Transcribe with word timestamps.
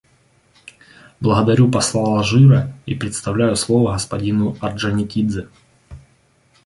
Благодарю 1.19 1.69
посла 1.69 2.17
Алжира 2.17 2.73
и 2.87 2.95
предоставляю 2.95 3.55
слово 3.55 3.91
господину 3.93 4.57
Орджоникидзе. 4.59 5.47